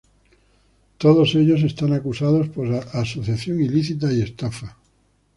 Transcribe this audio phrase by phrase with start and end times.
[0.97, 4.79] Todos ellos están acusados por asociación ilícita y estafa.